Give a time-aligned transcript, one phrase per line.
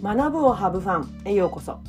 [0.00, 1.80] 学ぶをハブファンへようこそ。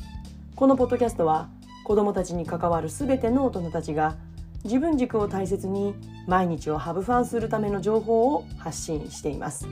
[0.56, 1.48] このポッドキャストは
[1.84, 4.16] 子どもたちに関わるすべての大人たちが
[4.64, 5.94] 自分軸を大切に
[6.26, 9.66] 毎日をハブファンするための情報を発信しています。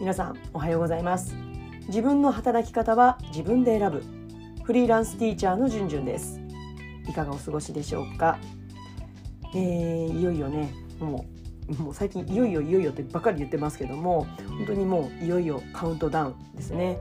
[0.00, 1.34] 皆さんおはようございます。
[1.88, 4.04] 自分の働き方は自分で選ぶ。
[4.64, 6.40] フリーランスティーチャーのじゅんじゅんです。
[7.08, 8.38] いかがお過ごしでしょうか、
[9.54, 11.24] えー、いよいよねも
[11.68, 14.26] うもう最近いよいよいよいよってばっかり言ってますけども
[14.58, 16.98] 本当にもういよいよカウントダウンですね、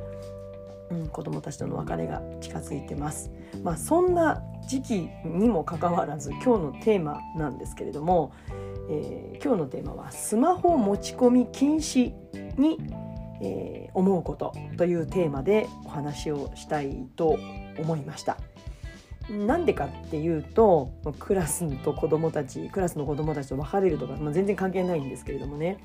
[0.96, 3.32] うん、子どもたちとの別れが近づいてます
[3.64, 8.34] まあそんな時期にもかかわらず今日のテーマなんですけれども、
[8.90, 12.14] えー、今日のテーマはスマホ持ち込み禁止
[12.60, 12.80] に、
[13.42, 17.38] えー、思うことというテーマでお話をしたいと
[17.78, 18.38] 思いました。
[19.30, 25.80] なんでかっていうとクラスと子どもたちクラスの子どもたちと別れるとか、まあ、全然関係ないんですけれどもね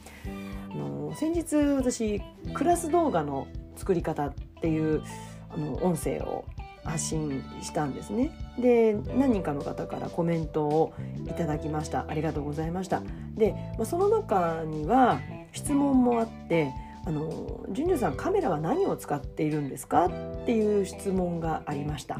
[0.70, 2.20] あの先日私
[2.52, 5.02] クラス動画の作り方っていう
[5.52, 6.44] あの音声を
[6.84, 8.30] 発信したんですね。
[8.58, 10.92] で何人かの方からコメントを
[11.26, 12.04] いただきました。
[12.08, 13.02] ありがとうございました。
[13.36, 15.20] で、まあ、その中には
[15.52, 16.72] 質問もあって
[17.06, 20.10] あの「じゅんじゅんさんカメラは何を使っているんですか?」っ
[20.46, 22.18] ていう質問がありました。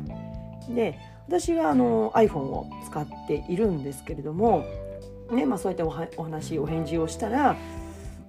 [0.75, 4.65] で私はあの iPhone を使っているんですけれども、
[5.31, 5.83] ねまあ、そうやって
[6.17, 7.57] お話お返事をしたら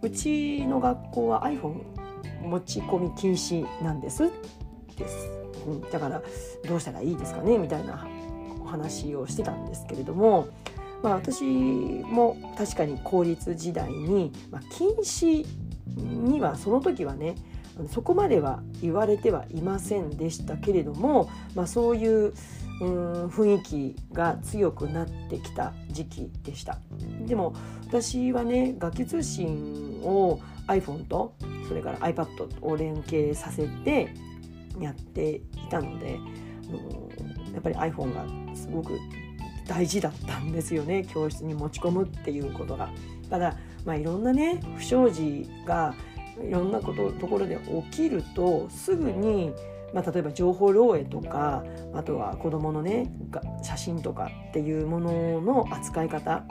[0.02, 1.82] うちの学校は iPhone
[2.42, 4.30] 持ち込み禁止なんです。
[4.98, 5.30] です、
[5.68, 6.22] うん、だから
[6.68, 8.08] どうしたらいいですかねみたいな
[8.62, 10.48] お話をしてたんですけれども、
[11.02, 15.46] まあ、私も確かに公立時代に、まあ、禁止
[15.98, 17.36] にはその時はね
[17.92, 22.34] そこまでは言われてはいませんでしたけれども、まあ、そういう
[22.82, 26.80] うん雰囲気が強くなってきた時期でした。
[27.26, 27.54] でも
[27.88, 31.36] 私はね楽器通信を iPhone と
[31.72, 34.14] それから iPad を連携させて
[34.78, 36.20] やっていたので
[37.54, 39.00] やっぱり iPhone がすごく
[39.66, 42.90] 大事だったんですよね教室に持ち込むっていうことが。
[43.30, 43.56] ただ、
[43.86, 45.96] まあ、いろんなね不祥事が
[46.46, 47.58] いろんなことところで
[47.90, 49.54] 起きるとすぐに、
[49.94, 53.10] まあ、例えば情報漏洩とかあとは子どものね
[53.64, 56.44] 写真とかっていうものの扱い方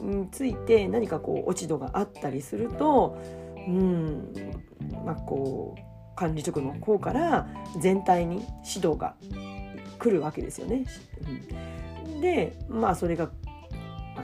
[0.00, 3.18] について何かこう落ち度があったりすると、
[3.68, 4.34] うん。
[5.04, 7.46] まあ、こう管理職の方から
[7.80, 9.14] 全体に指導が
[9.98, 10.84] 来るわけですよね。
[12.06, 13.30] うん、でまあそれが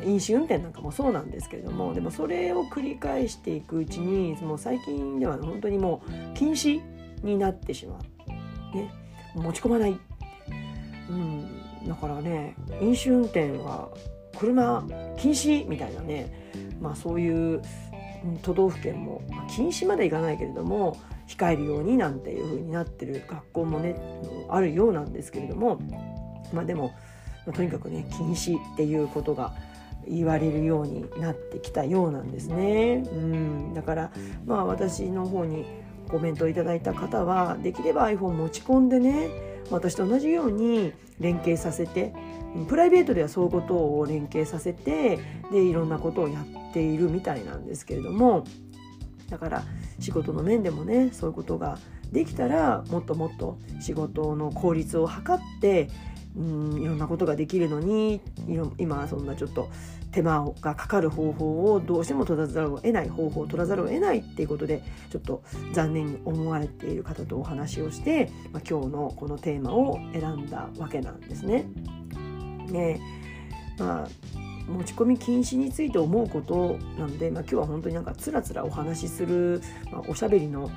[0.04, 6.83] 飲酒運転なんかもそうなんですけれどもでもそれを繰り返していくうちにもう最近では本当にもう禁止
[7.22, 7.99] になってしま
[8.72, 8.93] う、ね、
[9.37, 9.97] 持ち込まない、
[11.09, 13.88] うん、だからね飲酒運転は
[14.37, 14.84] 車
[15.16, 16.50] 禁止みたいなね、
[16.81, 17.62] まあ、そういう
[18.42, 20.96] 都道府県も、禁止までいかないけれども
[21.28, 23.96] 控えるようになんていう風になってる学校もね
[24.48, 25.80] あるようなんですけれども
[26.52, 26.92] まあでも、
[27.54, 29.52] とにかくね禁止っていうことが
[30.06, 33.02] 言われるようになってきたようなんですね。
[33.10, 34.10] うん、だから
[34.44, 35.64] まあ私の方に
[36.08, 42.12] コメントをいただいた方はできれば iPhone 持ち込んでね私と同じように連携させて
[42.69, 45.19] プライベートではそういうことを連携させて
[45.50, 48.44] でいろんなことをやっているみたいなんですけれども
[49.28, 49.62] だから
[49.98, 51.78] 仕事の面でもねそういうことが
[52.12, 55.88] できたらもっともっと仕事の効率を図って
[56.37, 58.21] うんいろんなことができるのに
[58.78, 59.71] 今そんなちょっと
[60.11, 71.67] 手間がかかる方法をどうしても取らざるを得ない方法を取らざるを得ないっていうことでちょっと残念に思われている方とお話をして、まあ、今日のこのテーマを選んだわけなんですね。
[72.71, 73.01] ね
[73.78, 79.60] まあ持ち込み禁止について思うことなので、まあ、今日は本当になんかつらつらお話しする、
[79.92, 80.70] まあ、おしゃべりの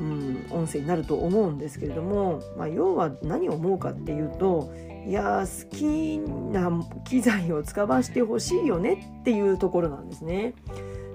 [0.00, 4.72] うん、音声になると思うんですけれども、まあ、要は何を思うかっていうと
[5.06, 6.70] いや好きな
[7.04, 10.54] 機材を使わせてほしいよねっていうところなんですね。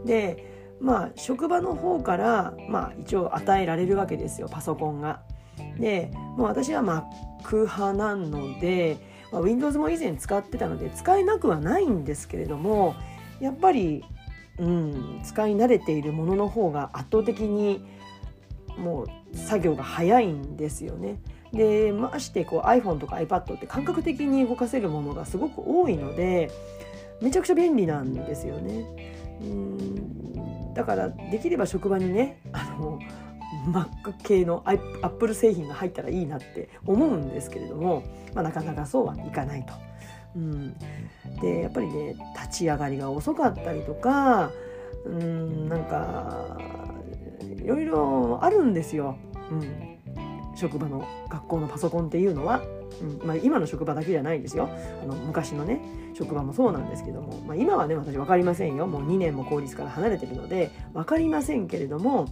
[0.05, 5.22] でまあ職場の方から、まあ、一応与えられるわけですよパソコンが。
[5.78, 8.97] でもう私は Mac 派なので、
[9.31, 12.95] まあ、Windows も以前使ってたので使えなくはないんですけれども
[13.39, 14.03] やっぱり、
[14.59, 17.85] うん、使い慣れているものの方が圧倒的に
[18.78, 21.19] もう作業が早いんですよね。
[21.53, 26.49] でましてこう iPhone とか iPad って感覚的に動かせるものがすごく多いので
[27.22, 28.85] めちゃくちゃ便利なんですよね。
[29.41, 32.99] うんだからできれば職場にねあの
[33.67, 34.63] Mac 系の
[35.01, 38.03] Apple 製品が入ったらいいなって思うんですけれども、
[38.33, 39.73] まあ、なかなかそうはいかないと。
[40.35, 40.75] うん、
[41.41, 44.49] でやっぱりね立ち上がりが遅かったりとか
[45.05, 46.57] うんなんか
[47.61, 49.17] いろいろあるんですよ。
[49.51, 49.97] うん、
[50.55, 52.61] 職場の学校のパソコンっていうのは、
[53.01, 53.27] うん。
[53.27, 54.69] まあ、今の職場だけじゃないですよ。
[55.03, 55.81] あの昔のね
[56.13, 58.87] 職場もそうなんですけども、まあ、今はね私分かりませんよ。
[58.87, 62.27] もう2年も公立から離れてるので分かりませんけれども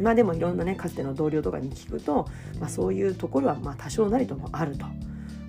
[0.00, 2.28] まあでもいろんなねかつての同僚とかに聞くと、
[2.60, 4.86] まあ、そういうところはまあ多少なりともあると。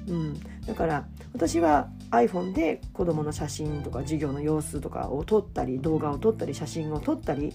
[0.07, 7.53] うん、だから私は iPhone で子どもの写真とか授業の様子とかを撮ったり動画を撮ったり写真を撮ったり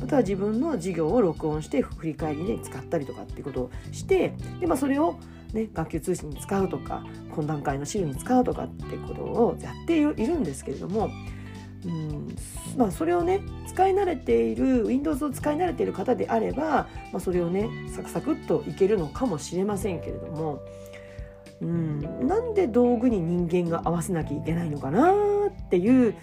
[0.00, 5.20] または自分の授業を録音して振り返りで使ったりとかっていうことをしてで、まあ、それを、
[5.52, 11.08] ね、学級通信に使うとか懇談会の資料に使うとかってことをやっているんですけれども、
[11.86, 12.36] うん。
[12.76, 13.40] まあ、それをね
[13.72, 20.60] 使い慣れている Windows を使い慣れている方であれば、まあ、それをねサクサクっといけるのかもしれませんけれども。
[21.60, 26.16] うん、なんで道具に人間が合わせなきゃいけないのかなっていう、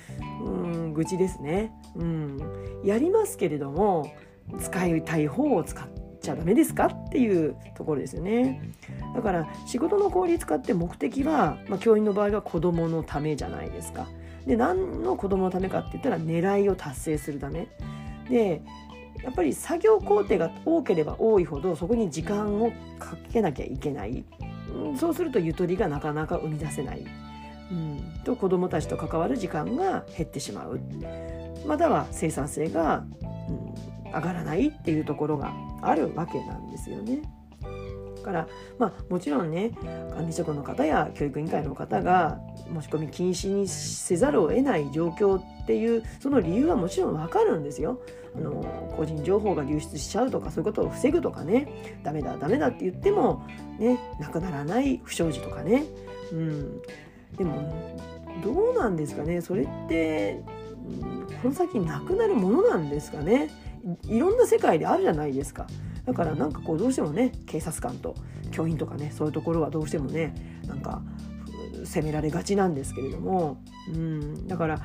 [0.43, 1.71] うん、愚痴ですね。
[1.95, 2.37] うん、
[2.83, 4.11] やりますけれども
[4.59, 5.87] 使いたい方を使っ
[6.21, 8.61] ちゃダメですかっていうところですよね。
[9.15, 14.09] だから仕事の効率化って目的は、まあ、教員の場合は子どものためじゃないですか。
[14.49, 17.67] で何の子どものためかって言ったら狙いを達成するため。
[18.27, 18.63] で
[19.23, 24.23] やっぱり作業工程が多ければ多いほどそこに時間をかけなきゃいけない、
[24.97, 27.05] そうするとゆとりがなかなか生み出せない、
[27.71, 30.79] うん、と子どもたちと関わる時間が減ってしまう
[31.67, 33.03] または生産性が、
[34.07, 37.21] うん、上がらないっていうところがあるわけなんですよね。
[38.19, 39.71] からまあもちろんね
[40.13, 42.39] 管理職の方や教育委員会の方が
[42.71, 47.99] 持ち込み禁止にせざるを得ない状況っていうその理由はもちろんわかるんですよ。
[48.35, 48.63] あの
[48.95, 53.43] 個人情報が流出しちゃうとかそういうことを防ぐとかねダメだダメだって言っても
[53.79, 55.83] ねなくならない不祥事とかね。
[56.31, 56.81] うん、
[57.37, 57.97] でも
[58.43, 59.41] どうなんですかね？
[59.41, 60.43] それって、
[60.87, 63.49] うん、この先なくなるものなんですかね？
[64.03, 65.65] いろんな世界であるじゃないですか。
[66.09, 68.15] だからなんかこうどうしてもね警察官と
[68.49, 70.33] 教員とかねそういうところはどうしてもね
[70.65, 71.03] なんか
[71.85, 74.81] 責められがちなんですけれども、うん、だから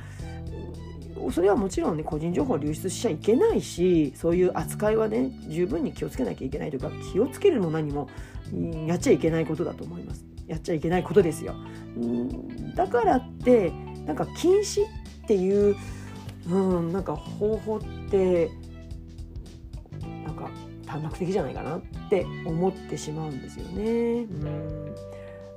[1.32, 8.10] それはもちろんね個人情報流出しちゃいけないしそういう扱いはね十分に気をつけなきゃいけないというか気をつけるも何も
[8.86, 10.26] やっちゃいけないことだと思います。
[10.46, 11.54] やっちゃいけないことですよ、
[12.74, 13.72] だからって
[14.04, 15.74] なんか禁止っていう、
[16.50, 17.80] うん、なんか方法っ
[18.10, 18.50] て
[20.26, 20.50] なんか
[20.86, 23.82] 短絡的じゃないかなって思ってしまうんですよね。
[23.82, 24.94] うん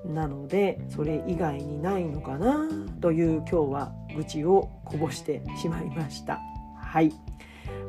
[0.06, 2.69] なのでそれ以外にないのかな
[3.01, 6.39] という今日は愚痴をこぼしてしまいました。
[6.79, 7.12] はい、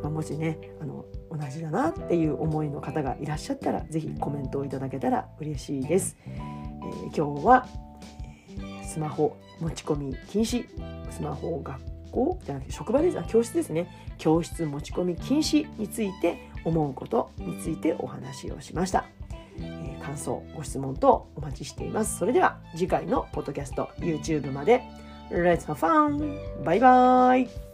[0.02, 6.17] まあ、もしねあの同じだなっていう思いの方がいらっしゃったら是非コメントをいただけたら嬉しいです。
[6.26, 7.67] えー、今日は
[8.82, 10.67] スマホ持ち込み禁止
[11.11, 11.81] スマホ学
[12.11, 13.87] 校じゃなくて職場です教室ですね
[14.17, 19.05] 教室持ち込み禁止について思うことについてお話をしました、
[19.59, 22.19] えー、感想ご質問等お待ちしています。
[22.19, 24.83] それでは次回のポッドキャスト YouTube まで。
[25.31, 26.65] Let's have fun!
[26.65, 27.68] バイバイ